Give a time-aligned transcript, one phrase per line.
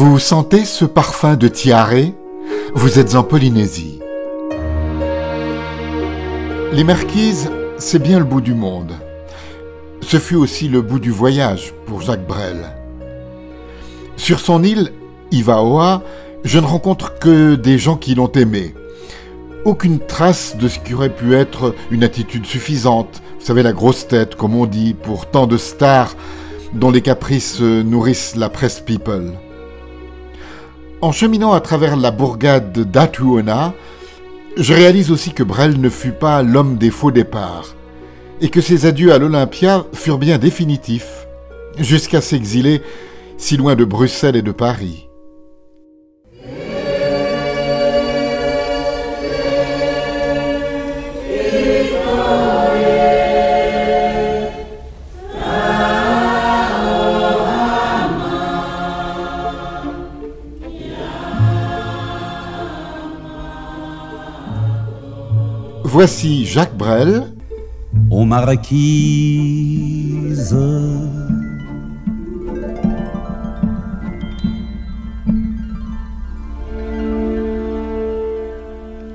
[0.00, 2.12] Vous sentez ce parfum de tiare?
[2.72, 3.98] Vous êtes en Polynésie.
[6.72, 8.92] Les Marquises, c'est bien le bout du monde.
[10.00, 12.76] Ce fut aussi le bout du voyage pour Jacques Brel.
[14.16, 14.92] Sur son île,
[15.32, 16.04] Ivaoa,
[16.44, 18.76] je ne rencontre que des gens qui l'ont aimé.
[19.64, 24.06] Aucune trace de ce qui aurait pu être une attitude suffisante, vous savez, la grosse
[24.06, 26.14] tête, comme on dit, pour tant de stars
[26.72, 29.32] dont les caprices nourrissent la presse people.
[31.00, 33.72] En cheminant à travers la bourgade d'Atuona,
[34.56, 37.76] je réalise aussi que Brel ne fut pas l'homme des faux départs,
[38.40, 41.28] et que ses adieux à l'Olympia furent bien définitifs,
[41.78, 42.82] jusqu'à s'exiler
[43.36, 45.07] si loin de Bruxelles et de Paris.
[65.90, 67.32] Voici Jacques Brel.
[68.10, 68.76] Aux marquises.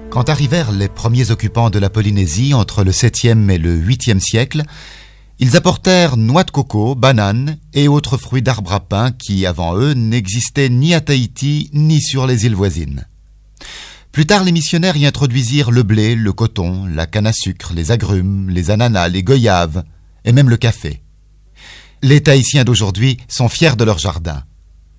[0.10, 4.64] Quand arrivèrent les premiers occupants de la Polynésie entre le 7e et le 8e siècle,
[5.38, 9.94] ils apportèrent noix de coco, bananes et autres fruits d'arbres à pain qui, avant eux,
[9.94, 13.06] n'existaient ni à Tahiti ni sur les îles voisines.
[14.14, 17.90] Plus tard, les missionnaires y introduisirent le blé, le coton, la canne à sucre, les
[17.90, 19.84] agrumes, les ananas, les goyaves
[20.24, 21.02] et même le café.
[22.04, 24.44] Les Tahitiens d'aujourd'hui sont fiers de leur jardin.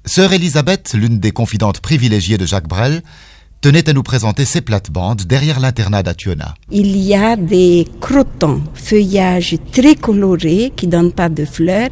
[0.04, 3.04] Sœur Elisabeth, l'une des confidentes privilégiées de Jacques Brel,
[3.60, 6.56] tenait à nous présenter ses plates-bandes derrière l'internat d'Atuona.
[6.72, 11.90] Il y a des crotons, feuillages très colorés qui donnent pas de fleurs,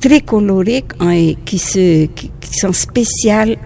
[0.00, 3.58] très colorés hein, qui, qui sont spéciales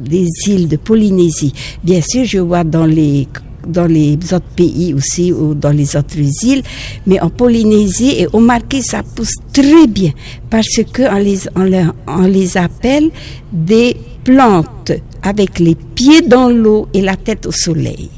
[0.00, 1.52] des îles de Polynésie.
[1.82, 3.26] Bien sûr, je vois dans les
[3.66, 6.62] dans les autres pays aussi ou dans les autres îles,
[7.06, 10.12] mais en Polynésie et au Marquis, ça pousse très bien
[10.48, 13.10] parce que on les, on, les appelle
[13.52, 14.92] des plantes
[15.22, 18.10] avec les pieds dans l'eau et la tête au soleil.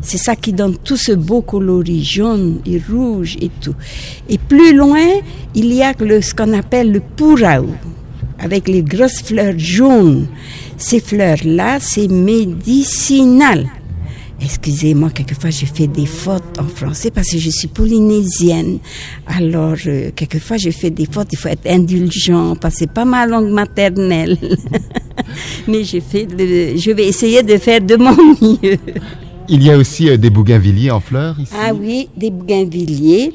[0.00, 3.74] C'est ça qui donne tout ce beau coloris jaune et rouge et tout.
[4.28, 5.04] Et plus loin,
[5.54, 7.74] il y a le, ce qu'on appelle le puraou,
[8.38, 10.28] avec les grosses fleurs jaunes.
[10.78, 13.66] Ces fleurs-là, c'est médicinal.
[14.42, 18.78] Excusez-moi, quelquefois je fais des fautes en français parce que je suis polynésienne.
[19.26, 23.06] Alors, euh, quelquefois je fais des fautes, il faut être indulgent parce que c'est pas
[23.06, 24.36] ma langue maternelle.
[25.68, 28.76] Mais je, fais je vais essayer de faire de mon mieux.
[29.48, 31.52] Il y a aussi euh, des bougainvilliers en fleurs ici?
[31.58, 33.32] Ah oui, des bougainvilliers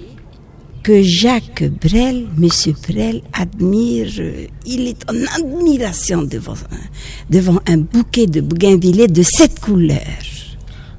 [0.84, 4.08] que Jacques Brel, Monsieur Brel, admire.
[4.20, 6.86] euh, Il est en admiration devant un,
[7.30, 10.00] devant un bouquet de bougainvilliers de cette couleur.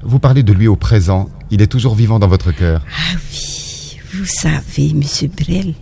[0.01, 1.29] Vous parlez de lui au présent.
[1.51, 2.81] Il est toujours vivant dans votre cœur.
[2.87, 5.73] Ah oui, vous savez, Monsieur Brel,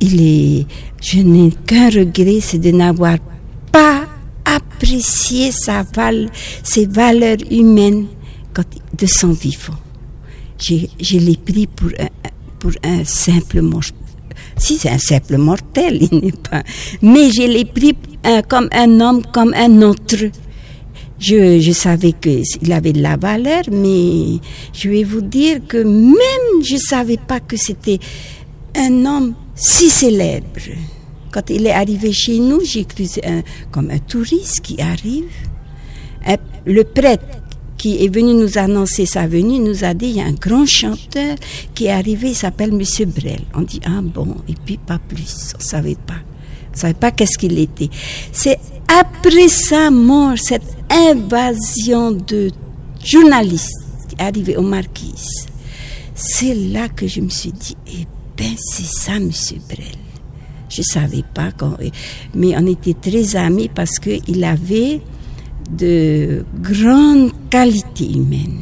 [0.00, 0.66] il est.
[1.02, 3.16] Je n'ai qu'un regret, c'est de n'avoir
[3.72, 4.06] pas
[4.44, 6.30] apprécié sa val,
[6.62, 8.06] ses valeurs humaines
[8.52, 8.64] quand,
[8.98, 9.76] de son vivant.
[10.58, 12.08] J'ai- Je l'ai pris pour un,
[12.60, 13.96] pour un simple mortel.
[14.56, 16.62] Si c'est un simple mortel, il n'est pas.
[17.02, 17.96] Mais je l'ai pris
[18.48, 20.16] comme un homme, comme un autre.
[21.18, 24.38] Je, je savais qu'il avait de la valeur, mais
[24.72, 27.98] je vais vous dire que même je ne savais pas que c'était
[28.76, 30.60] un homme si célèbre.
[31.30, 33.04] Quand il est arrivé chez nous, j'ai cru
[33.70, 35.24] comme un touriste qui arrive.
[36.66, 37.39] Le prêtre
[37.80, 40.66] qui est venu nous annoncer sa venue nous a dit il y a un grand
[40.66, 41.34] chanteur
[41.74, 43.40] qui est arrivé, il s'appelle Monsieur Brel.
[43.54, 46.20] On dit ah bon, et puis pas plus, on savait pas.
[46.74, 47.88] On savait pas qu'est-ce qu'il était.
[48.32, 52.50] C'est après sa mort, cette invasion de
[53.02, 53.72] journalistes
[54.10, 55.46] qui est arrivée au Marquise.
[56.14, 59.86] C'est là que je me suis dit, eh ben c'est ça, Monsieur Brel.
[60.68, 61.78] Je savais pas, quand,
[62.34, 65.00] mais on était très amis parce qu'il avait
[65.76, 68.58] de grandes qualités humaines,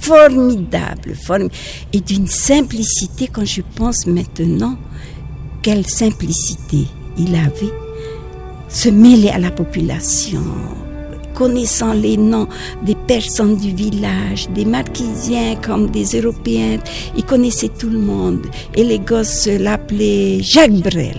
[0.00, 1.50] formidables, formi-
[1.92, 4.76] et d'une simplicité quand je pense maintenant,
[5.62, 6.86] quelle simplicité
[7.16, 7.72] il avait,
[8.68, 10.42] se mêler à la population,
[11.32, 12.48] connaissant les noms
[12.84, 16.78] des personnes du village, des marquisiens comme des Européens,
[17.16, 18.46] il connaissait tout le monde.
[18.74, 21.16] Et les gosses l'appelaient Jacques Brel.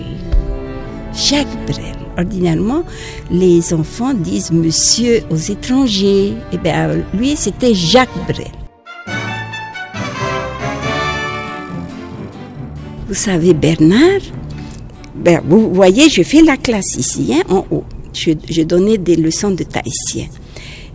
[1.12, 1.95] Jacques Brel.
[2.18, 2.82] Ordinairement,
[3.30, 6.32] les enfants disent monsieur aux étrangers.
[6.52, 8.46] Eh bien, lui, c'était Jacques Brel.
[13.08, 14.20] Vous savez, Bernard,
[15.14, 17.84] ben, vous voyez, je fais la classe ici, hein, en haut.
[18.12, 20.26] je, je donnais des leçons de tahitien.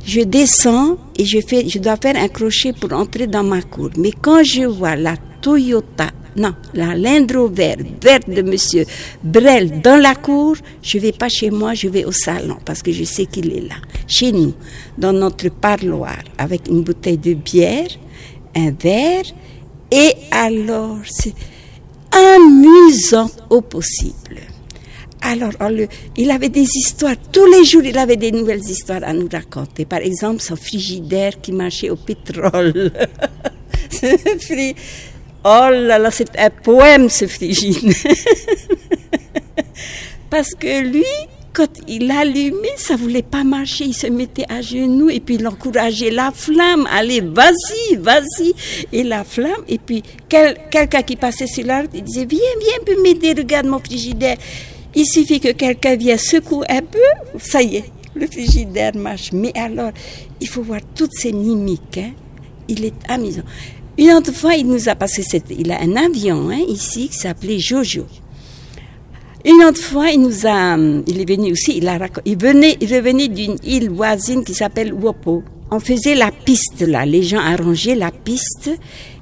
[0.05, 3.89] Je descends et je fais, je dois faire un crochet pour entrer dans ma cour.
[3.97, 8.85] Mais quand je vois la Toyota, non, la Land Rover verte de Monsieur
[9.23, 12.91] Brel dans la cour, je vais pas chez moi, je vais au salon parce que
[12.91, 13.75] je sais qu'il est là,
[14.07, 14.53] chez nous,
[14.97, 17.89] dans notre parloir, avec une bouteille de bière,
[18.55, 19.25] un verre,
[19.91, 21.33] et alors c'est
[22.11, 24.39] amusant au possible.
[25.23, 25.51] Alors,
[26.17, 27.15] il avait des histoires.
[27.31, 29.85] Tous les jours, il avait des nouvelles histoires à nous raconter.
[29.85, 32.91] Par exemple, son frigidaire qui marchait au pétrole.
[35.43, 38.05] Oh là là, c'est un poème, ce frigidaire.
[40.29, 41.03] Parce que lui,
[41.53, 43.85] quand il allumait, ça voulait pas marcher.
[43.85, 46.87] Il se mettait à genoux et puis il encourageait la flamme.
[46.91, 48.53] Allez, vas-y, vas-y.
[48.93, 52.39] Et la flamme, et puis quel- quelqu'un qui passait sur la route, il disait, viens,
[52.59, 54.37] viens, peux m'aider, regarde mon frigidaire.
[54.95, 56.99] Il suffit que quelqu'un vienne secouer un peu,
[57.39, 57.85] ça y est,
[58.15, 59.31] le frigidaire marche.
[59.33, 59.91] Mais alors,
[60.39, 61.97] il faut voir toutes ces mimiques.
[61.97, 62.11] hein.
[62.67, 63.41] Il est amusant.
[64.01, 67.59] Une autre fois, il nous a passé, il a un avion hein, ici qui s'appelait
[67.59, 68.07] Jojo.
[69.45, 72.79] Une autre fois, il nous a, hum, il est venu aussi, il a il venait,
[72.81, 75.43] revenait d'une île voisine qui s'appelle Wopo.
[75.69, 78.71] On faisait la piste là, les gens arrangeaient la piste.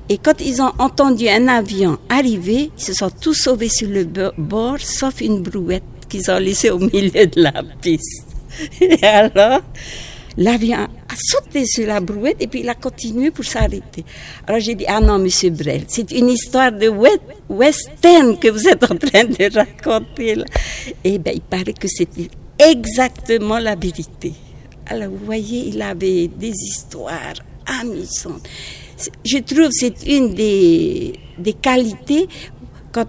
[0.07, 4.05] Et quand ils ont entendu un avion arriver, ils se sont tous sauvés sur le
[4.05, 7.51] bo- bord, sauf une brouette qu'ils ont laissée au milieu de la
[7.81, 8.23] piste.
[8.81, 9.59] Et alors,
[10.39, 14.03] l'avion a sauté sur la brouette et puis il a continué pour s'arrêter.
[14.47, 17.19] Alors j'ai dit, ah non, monsieur Brel, c'est une histoire de we-
[17.49, 20.45] western que vous êtes en train de raconter là.
[21.03, 24.33] Et bien, il paraît que c'était exactement la vérité.
[24.87, 27.35] Alors, vous voyez, il avait des histoires
[27.79, 28.47] amusantes.
[29.23, 32.27] Je trouve que c'est une des, des qualités
[32.91, 33.05] quand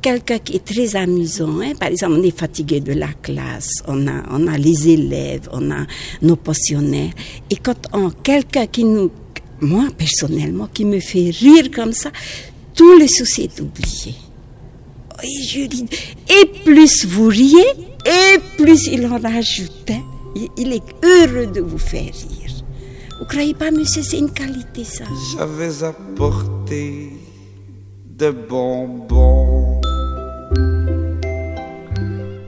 [0.00, 1.60] quelqu'un qui est très amusant.
[1.60, 1.72] hein.
[1.78, 5.70] Par exemple, on est fatigué de la classe, on a, on a les élèves, on
[5.70, 5.86] a
[6.22, 7.12] nos pensionnaires.
[7.50, 9.10] Et quand on quelqu'un qui nous,
[9.60, 12.10] moi personnellement, qui me fait rire comme ça,
[12.74, 14.14] tout le souci est oublié.
[15.22, 15.60] Et je.
[15.60, 17.66] Et plus vous riez,
[18.06, 19.90] et plus il en rajoute.
[19.90, 20.02] hein.
[20.56, 22.64] Il est heureux de vous faire rire.
[23.18, 25.02] Vous croyez pas, monsieur, c'est une qualité, ça?
[25.36, 27.10] J'avais apporté
[28.16, 29.57] de bonbons.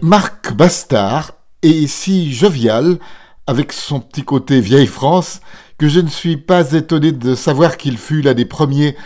[0.02, 1.32] Marc Bastard
[1.62, 2.99] est si jovial,
[3.47, 5.41] avec son petit côté vieille France,
[5.76, 8.97] que je ne suis pas étonné de savoir qu'il fut l'un des premiers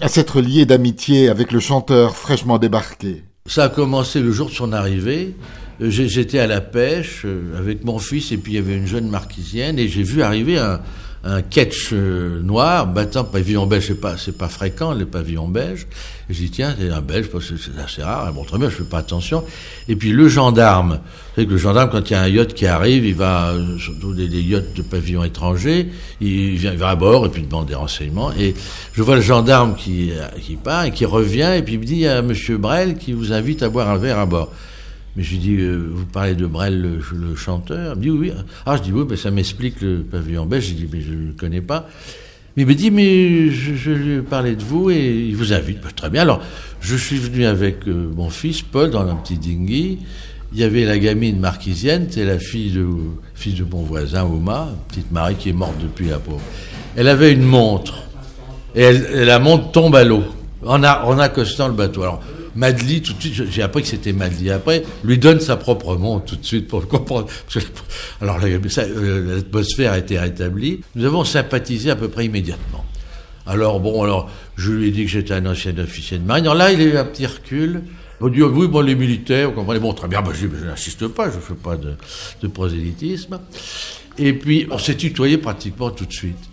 [0.00, 3.24] à s'être lié d'amitié avec le chanteur fraîchement débarqué.
[3.46, 5.34] Ça a commencé le jour de son arrivée.
[5.80, 8.86] Euh, J'étais à la pêche euh, avec mon fils et puis il y avait une
[8.86, 10.80] jeune marquisienne et j'ai vu arriver un,
[11.22, 13.86] un ketch euh, noir battant pavillon belge.
[13.86, 15.86] C'est pas, c'est pas fréquent les pavillons belges.
[16.28, 18.32] Et j'ai dit tiens c'est un belge parce que c'est assez rare.
[18.32, 19.44] Bon très bien je fais pas attention.
[19.88, 20.94] Et puis le gendarme.
[20.98, 23.54] Vous savez que le gendarme quand il y a un yacht qui arrive, il va
[23.78, 25.88] surtout des, yachts de pavillons étrangers,
[26.20, 28.32] il vient, il à bord et puis demande des renseignements.
[28.32, 28.54] Et
[28.94, 30.10] je vois le gendarme qui,
[30.42, 33.12] qui part et qui revient et puis il me dit il y Monsieur Brel qui
[33.12, 34.52] vous invite à boire un verre à bord.
[35.18, 38.32] Mais je lui dis, euh, vous parlez de Brel, le, chanteur Il me dit, oui.
[38.64, 40.68] Ah, je dis, oui, mais ça m'explique le pavillon belge.
[40.68, 41.88] Je dis, mais je ne le connais pas.
[42.56, 45.80] Il me dit, mais je, je lui ai parlé de vous et il vous invite.
[45.80, 46.22] Ben, très bien.
[46.22, 46.40] Alors,
[46.80, 49.98] je suis venu avec euh, mon fils, Paul, dans un petit dinghy.
[50.52, 52.86] Il y avait la gamine marquisienne, c'est la fille de,
[53.34, 56.42] fille de mon voisin, Ouma, petite Marie qui est morte depuis la pauvre.
[56.94, 58.04] Elle avait une montre.
[58.76, 58.92] Et,
[59.24, 60.22] la montre tombe à l'eau,
[60.64, 62.02] en, en accostant le bateau.
[62.02, 62.22] Alors,
[62.58, 64.50] Madly, tout de suite, j'ai appris que c'était Madly.
[64.50, 67.28] Après, lui donne sa propre montre tout de suite pour le comprendre.
[68.20, 70.80] Alors, euh, l'atmosphère a été rétablie.
[70.96, 72.84] Nous avons sympathisé à peu près immédiatement.
[73.46, 76.46] Alors, bon, alors, je lui ai dit que j'étais un ancien officier de marine.
[76.46, 77.82] Alors là, il a eu un petit recul.
[78.20, 79.78] Il m'a dit, oui, bon, les militaires, vous comprenez.
[79.78, 83.38] Bon, très bien, bah, je, n'insiste pas, je ne fais pas de prosélytisme.
[84.18, 86.48] Et puis, on s'est tutoyé pratiquement tout de suite.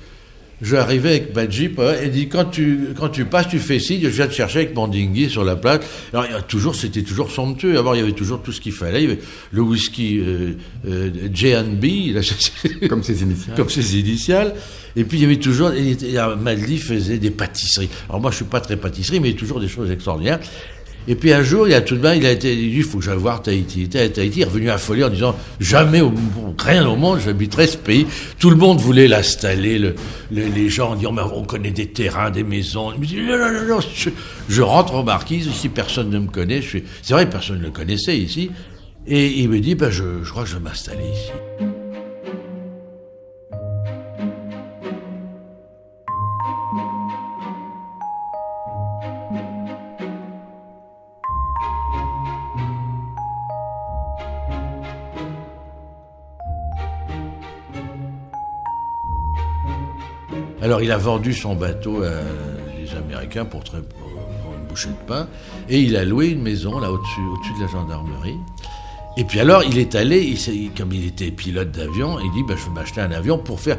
[0.61, 3.59] Je arrivais avec ma Jeep, hein, et il dit quand tu, quand tu passes, tu
[3.59, 5.81] fais signe, je viens te chercher avec mon dinghy sur la plage.
[6.13, 7.77] Alors, il y a toujours, c'était toujours somptueux.
[7.77, 9.03] Avant, il y avait toujours tout ce qu'il fallait.
[9.03, 9.21] Il y avait
[9.51, 10.53] le whisky euh,
[10.87, 12.15] euh, J&B,
[12.89, 13.55] Comme ses initiales.
[13.55, 14.53] comme ses initiales.
[14.95, 17.89] Et puis il y avait toujours, et, et, Madly faisait des pâtisseries.
[18.07, 20.39] Alors moi je suis pas très pâtisserie, mais il y a toujours des choses extraordinaires.
[21.07, 22.83] Et puis un jour, il a tout de même, il a été, il dit, il
[22.83, 23.87] faut que j'aille voir Tahiti.
[23.91, 26.01] Il à Tahiti, il est revenu affolé en disant, jamais,
[26.57, 28.07] rien au monde, j'habiterai ce pays.
[28.39, 29.93] Tout le monde voulait l'installer, le,
[30.31, 32.91] le- les gens disant, mais on connaît des terrains, des maisons.
[32.93, 33.79] Il me dit, non, non, non, non,
[34.49, 36.61] je, rentre en marquise, ici personne ne me connaît.
[37.03, 38.49] C'est vrai, personne ne le connaissait ici.
[39.07, 41.64] Et il me dit, ben, je, je crois que je vais m'installer ici.
[60.65, 62.09] Alors il a vendu son bateau à
[62.75, 65.27] les Américains pour, une bouchée de pain,
[65.69, 68.39] et il a loué une maison là au-dessus, au-dessus de la gendarmerie.
[69.15, 70.33] Et puis alors, il est allé,
[70.75, 73.77] comme il était pilote d'avion, il dit bah, Je vais m'acheter un avion pour faire.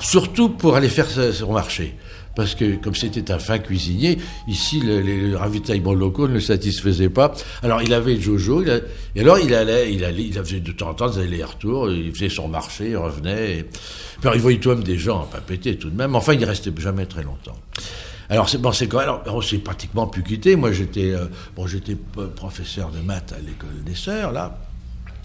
[0.00, 1.96] Surtout pour aller faire son marché.
[2.36, 7.08] Parce que, comme c'était un fin cuisinier, ici, le- les ravitaillements locaux ne le satisfaisaient
[7.08, 7.32] pas.
[7.62, 11.20] Alors, il avait Jojo, et alors, il allait, il faisait de temps en temps des
[11.20, 13.58] allers-retours, il faisait son marché, il revenait.
[13.58, 13.64] Et...
[14.34, 16.14] Il voyait tout de même des gens, pas péter tout de même.
[16.16, 17.56] Enfin, il restait jamais très longtemps.
[18.30, 20.56] Alors c'est bon, c'est quand alors on s'est pratiquement pu quitter.
[20.56, 21.94] Moi j'étais euh, bon, j'étais
[22.34, 24.58] professeur de maths à l'école des sœurs là.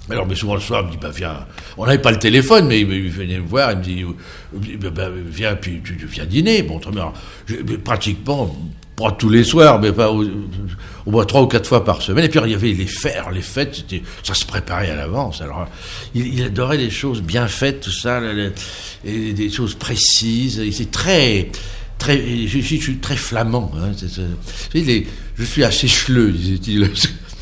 [0.09, 1.45] Alors mais souvent le soir il me dit bah viens.
[1.77, 4.05] On n'avait pas le téléphone mais il, venait me voir, il me dit
[4.79, 6.63] bah, bah, viens puis tu, viens dîner.
[6.63, 7.13] Bon très bien.
[7.45, 8.55] Je- pratiquement
[8.95, 10.25] pas tous les soirs mais pas au,
[11.05, 12.25] moins trois ou quatre fois par semaine.
[12.25, 13.85] Et puis il y avait les fers, les fêtes,
[14.23, 15.41] ça se préparait à l'avance.
[15.41, 15.67] Alors
[16.15, 18.53] il, adorait les choses bien faites, tout ça, le- le-
[19.05, 20.57] et des choses précises.
[20.63, 21.49] Il était très
[21.97, 23.71] très, je, je suis très flamand.
[23.77, 23.91] Hein,
[24.73, 26.89] les- je suis assez cheleux, disait-il.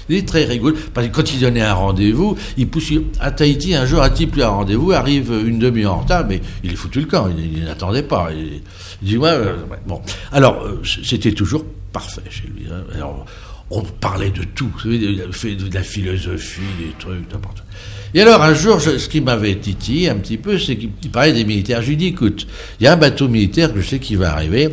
[0.09, 0.75] Il est très rigolo.
[0.93, 3.75] Parce que quand il donnait un rendez-vous, il pousse à Tahiti.
[3.75, 6.99] Un jour, a-t-il plus un rendez-vous Arrive une demi-heure en retard, mais il est foutu
[6.99, 7.29] le camp.
[7.29, 8.29] Il, n'attendait pas.
[8.31, 8.61] Il,
[9.01, 9.37] dit ouais,
[9.85, 10.01] bon.
[10.31, 12.65] Alors euh, c'était toujours parfait chez lui.
[12.71, 12.83] hein.
[12.95, 13.25] Alors
[13.69, 14.71] on parlait de tout.
[14.85, 17.65] De la philosophie, des trucs, n'importe quoi.
[18.13, 21.33] Et alors, un jour, ce qui m'avait titillé un petit peu, c'est qu'il il parlait
[21.33, 21.81] des militaires.
[21.81, 22.47] Je lui dis, écoute,
[22.79, 24.69] il y a un bateau militaire que je sais qui va arriver.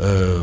[0.00, 0.40] Euh,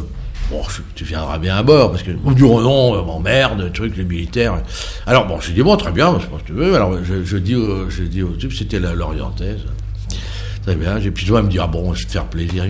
[0.52, 0.62] bon,
[0.96, 4.62] tu viendras bien à bord, parce que, dit, oh non, euh, m'emmerde, truc, les militaires.
[5.08, 6.76] Alors, bon, je dis, bon, très bien, je pense que tu veux.
[6.76, 9.62] Alors, je, dis, au- je dis au type, c'était Lorientaise.
[10.64, 10.98] Très bien.
[10.98, 12.66] Et puis, toi, il me dit, ah bon, je vais te faire plaisir.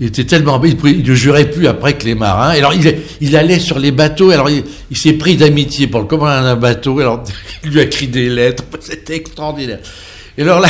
[0.00, 2.50] Il était tellement il il ne jurait plus après que les marins.
[2.50, 4.30] Alors, il, il allait sur les bateaux.
[4.30, 6.98] Alors, il, il s'est pris d'amitié pour le commandant d'un bateau.
[7.00, 7.22] Alors,
[7.64, 8.64] il lui a écrit des lettres.
[8.80, 9.78] C'était extraordinaire.
[10.38, 10.68] Et alors là,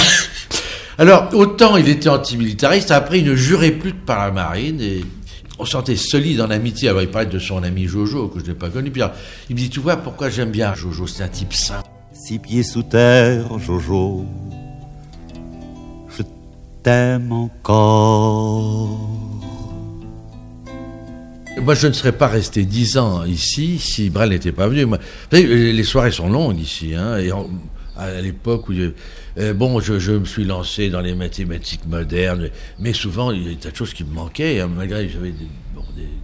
[0.99, 4.81] alors autant il était antimilitariste, après il ne jurait plus que par la marine.
[4.81, 5.05] Et
[5.61, 6.89] on sentait solide en amitié.
[6.89, 8.91] Alors, il parlait de son ami Jojo, que je n'ai pas connu.
[8.91, 9.15] Puis alors,
[9.49, 11.07] il me dit, tu vois pourquoi j'aime bien Jojo?
[11.07, 11.83] C'est un type sain.
[12.13, 14.25] Six pieds sous terre, Jojo,
[16.17, 16.23] je
[16.83, 19.09] t'aime encore.
[21.63, 24.87] Moi, je ne serais pas resté dix ans ici si Brel n'était pas venu.
[24.87, 26.95] Moi, vous savez, les soirées sont longues ici.
[26.95, 27.31] Hein, et
[28.01, 28.75] à l'époque où...
[28.75, 28.91] je-
[29.39, 33.57] euh, bon, je, me suis lancé dans les mathématiques modernes, mais souvent, il y a
[33.57, 35.33] tas de choses qui me manquaient, hein, malgré que j'avais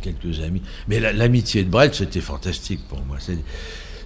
[0.02, 0.62] quelques amis.
[0.88, 3.18] Mais la- l'amitié de Brel, c'était fantastique pour moi.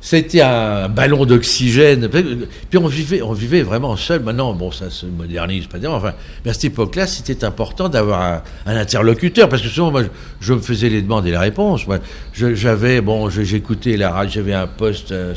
[0.02, 2.08] C'était un ballon d'oxygène.
[2.08, 4.22] Puis on vivait, on vivait vraiment seul.
[4.22, 5.96] Maintenant, bon, ça se modernise pas tellement.
[5.96, 10.02] Enfin, mais à cette époque-là, c'était important d'avoir un, interlocuteur parce que souvent, moi,
[10.40, 11.86] je, me faisais les demandes et les réponses.
[11.86, 11.98] Moi,
[12.32, 15.34] j'avais, bon, j'écoutais la radio, j'avais un poste, euh,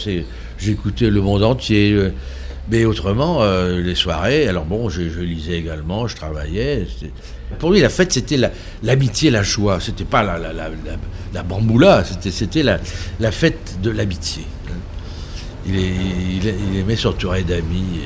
[0.57, 1.91] j'écoutais le monde entier.
[1.93, 2.11] euh,
[2.71, 6.87] mais autrement, euh, les soirées, alors bon, je, lisais également, je travaillais.
[7.59, 8.51] Pour lui, la fête, c'était la-
[8.83, 9.79] l'amitié, la, joie.
[9.81, 10.95] C'était pas la, la, la, la,
[11.33, 12.79] la bamboula, c'était, la,
[13.19, 14.43] la fête de l'amitié.
[15.65, 17.99] Il, il, il aimait s'entourer d'amis.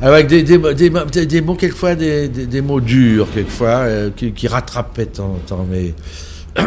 [0.00, 4.48] Alors avec des, des, des, des- mots, quelquefois, des, des, mots durs, quelquefois, euh, qui,
[4.48, 5.94] rattrapaient en temps, mais,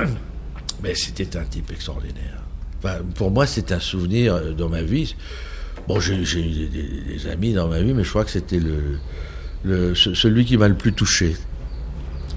[0.84, 2.44] mais c'était un type extraordinaire.
[2.84, 5.16] Enfin, pour moi, c'est un souvenir euh, dans ma vie.
[5.88, 8.60] Bon, j'ai eu des, des- des amis dans ma vie, mais je crois que c'était
[8.60, 9.00] le,
[9.64, 11.36] le, ce- celui qui m'a le plus touché.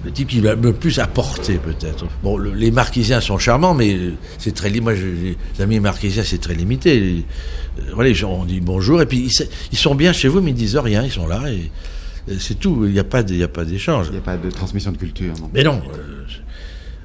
[0.05, 2.07] Le type qui m'a le plus apporté, peut-être.
[2.25, 6.25] Bon, le- les marquisiens sont charmants, mais euh, c'est très Moi, je- les amis marquisiens,
[6.25, 7.25] c'est très limité.
[7.79, 9.19] Euh, Voilà, les gens, on dit bonjour, et puis
[9.71, 11.71] ils, sont bien chez vous, mais ils disent rien, ils sont là, et,
[12.29, 12.85] et c'est tout.
[12.87, 14.07] Il n'y a pas a d'échange.
[14.09, 15.81] Il n'y a pas de transmission de culture, non Mais non.
[15.97, 16.25] euh,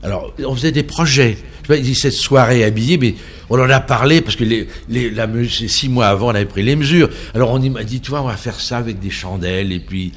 [0.03, 1.37] alors, on faisait des projets.
[1.67, 3.15] Je sais pas, cette soirée habillée, mais
[3.49, 5.11] on en a parlé parce que les, les,
[5.49, 7.09] six mois avant, on avait pris les mesures.
[7.33, 10.13] Alors, on m'a dit, tu vois, on va faire ça avec des chandelles, et puis.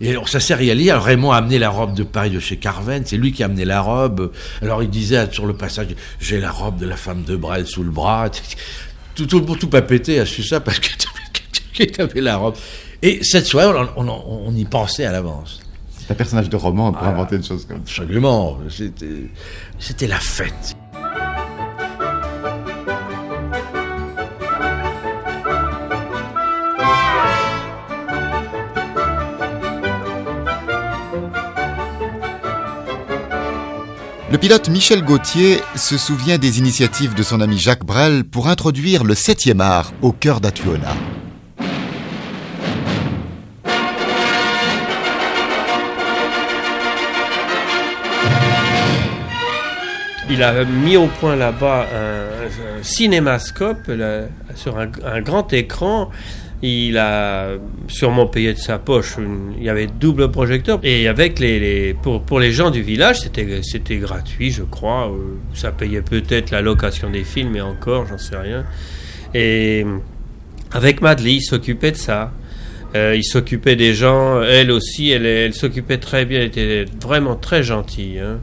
[0.00, 0.90] Et alors, ça s'est réalisé.
[0.90, 3.04] Alors, Raymond a amené la robe de Paris de chez Carven.
[3.06, 4.32] C'est lui qui a amené la robe.
[4.60, 5.88] Alors, il disait sur le passage,
[6.20, 8.30] j'ai la robe de la femme de Brel sous le bras.
[9.14, 10.88] Tout, tout, tout pas pété a su ça parce que
[11.84, 12.56] tu avais la robe.
[13.00, 15.63] Et cette soirée, on y pensait à l'avance.
[16.06, 17.08] C'est un personnage de roman pour Ah.
[17.10, 18.02] inventer une chose comme ça.
[18.02, 18.58] Absolument.
[18.68, 19.30] C'était,
[19.78, 20.76] c'était la fête.
[34.30, 39.04] Le pilote Michel Gauthier se souvient des initiatives de son ami Jacques Brel pour introduire
[39.04, 40.92] le 7e art au cœur d'Atuona.
[50.30, 53.90] Il a mis au point là-bas un, cinémascope
[54.54, 56.10] sur un, grand écran
[56.66, 57.48] il a
[57.88, 59.16] sûrement payé de sa poche.
[59.58, 60.80] Il y avait double projecteur.
[60.82, 65.08] Et avec les, pour, pour les gens du village, c'était, c'était gratuit, je crois.
[65.10, 68.64] Euh, Ça payait peut-être la location des films, mais encore, j'en sais rien.
[69.34, 69.84] Et
[70.72, 72.32] avec Madeleine, il s'occupait de ça.
[72.94, 74.40] Euh, il s'occupait des gens.
[74.42, 76.40] Elle aussi, elle, elle s'occupait très bien.
[76.40, 78.20] Elle était vraiment très gentille.
[78.20, 78.38] hein.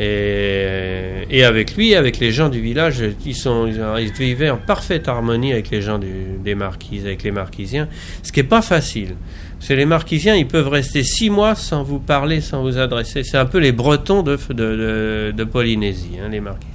[0.00, 3.66] Et, et avec lui, avec les gens du village, ils, sont,
[3.98, 7.88] ils, vivaient en parfaite harmonie avec les gens du- des marquises, avec les marquisiens,
[8.22, 9.14] ce qui n'est pas facile.
[9.58, 13.22] Parce que les marquisiens, ils peuvent rester six mois sans vous parler, sans vous adresser.
[13.22, 16.70] C'est un peu les Bretons de, de, de- de Polynésie, hein, les marquisiens.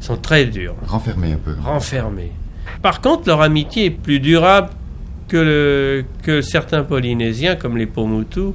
[0.00, 1.54] Ils sont très durs, Renfermé un peu.
[1.62, 2.32] renfermés.
[2.80, 4.70] Par contre, leur amitié est plus durable
[5.28, 8.54] que, le, que certains Polynésiens, comme les Pomotou,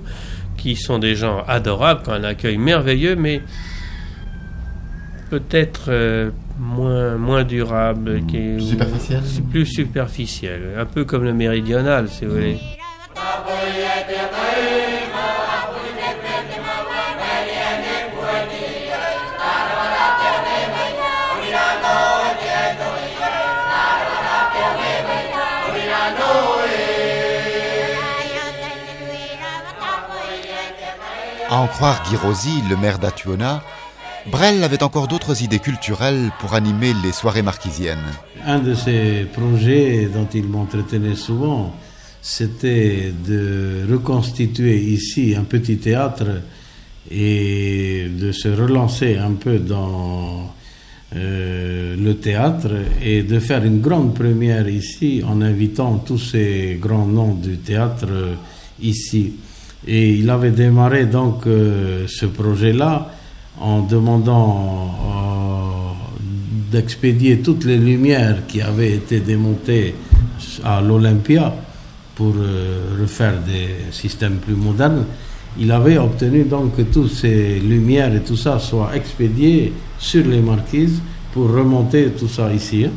[0.57, 3.41] qui sont des gens adorables, qui ont un accueil merveilleux, mais
[5.29, 8.25] peut-être euh, moins, moins durable.
[8.27, 12.57] qui est- Superficiel C'est plus superficiel, un peu comme le méridional, si vous voulez.
[31.49, 33.61] À en croire Guy Rosy, le maire d'Atuona,
[34.31, 38.11] Brel avait encore d'autres idées culturelles pour animer les soirées marquisiennes.
[38.45, 41.73] Un de ces projets dont il m'entretenait souvent,
[42.21, 46.41] c'était de reconstituer ici un petit théâtre
[47.09, 50.53] et de se relancer un peu dans
[51.15, 57.07] euh, le théâtre et de faire une grande première ici en invitant tous ces grands
[57.07, 58.33] noms du théâtre euh,
[58.81, 59.35] ici.
[59.87, 63.09] Et il avait démarré donc euh, ce projet-là
[63.59, 69.95] en demandant euh, d'expédier toutes les lumières qui avaient été démontées
[70.63, 71.53] à l'Olympia
[72.15, 75.05] pour euh, refaire des systèmes plus modernes.
[75.59, 80.39] Il avait obtenu donc que toutes ces lumières et tout ça soient expédiées sur les
[80.41, 81.01] marquises
[81.33, 82.85] pour remonter tout ça ici.
[82.85, 82.91] hein.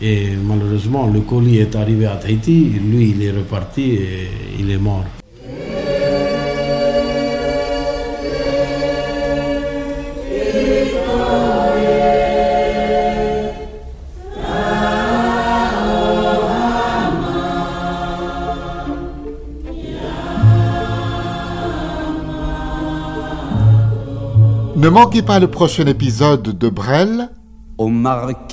[0.00, 4.28] Et malheureusement, le colis est arrivé à Tahiti, lui il est reparti et
[4.60, 5.04] il est mort.
[24.88, 27.28] Ne manquez pas le prochain épisode de Brel.
[27.76, 28.48] aux marquises